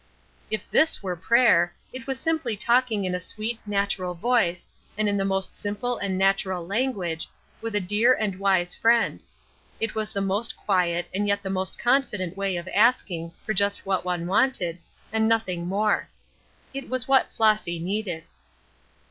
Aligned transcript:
If 0.49 0.67
this 0.71 1.03
were 1.03 1.15
prayer, 1.15 1.75
it 1.93 2.07
was 2.07 2.19
simply 2.19 2.57
talking 2.57 3.05
in 3.05 3.13
a 3.13 3.19
sweet, 3.19 3.59
natural 3.67 4.15
voice, 4.15 4.67
and 4.97 5.07
in 5.07 5.15
the 5.15 5.23
most 5.25 5.55
simple 5.55 5.99
and 5.99 6.17
natural 6.17 6.65
language, 6.65 7.27
with 7.61 7.75
a 7.75 7.79
dear 7.79 8.15
and 8.15 8.39
wise 8.39 8.73
friend. 8.73 9.23
It 9.79 9.93
was 9.93 10.11
the 10.11 10.19
most 10.19 10.57
quiet 10.57 11.07
and 11.13 11.27
yet 11.27 11.43
the 11.43 11.51
most 11.51 11.77
confident 11.77 12.35
way 12.35 12.55
of 12.57 12.67
asking 12.73 13.33
for 13.45 13.53
just 13.53 13.85
what 13.85 14.03
one 14.03 14.25
wanted, 14.25 14.79
and 15.13 15.27
nothing 15.27 15.67
more. 15.67 16.07
It 16.73 16.89
was 16.89 17.07
what 17.07 17.31
Flossy 17.31 17.77
needed. 17.77 18.23